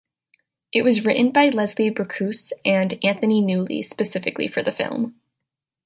[0.73, 5.21] It was written by Leslie Bricusse and Anthony Newley specifically for the film.